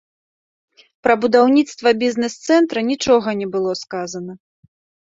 Пра 1.07 1.13
будаўніцтва 1.25 1.95
бізнес-цэнтра 2.03 2.87
нічога 2.91 3.39
не 3.45 3.53
было 3.55 3.71
сказана. 3.87 4.33